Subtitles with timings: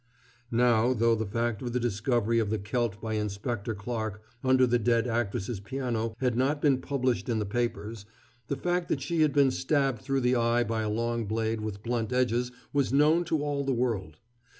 [0.49, 4.79] Now, though the fact of the discovery of the celt by Inspector Clarke under the
[4.79, 8.07] dead actress's piano had not been published in the papers,
[8.47, 11.83] the fact that she had been stabbed through the eye by a long blade with
[11.83, 14.17] blunt edges was known to all the world.